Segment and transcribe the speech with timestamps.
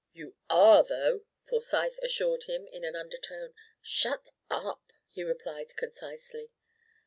[0.13, 3.53] "You are, though," Forsyth assured him in an undertone.
[3.83, 6.49] "Shut up!" he replied concisely.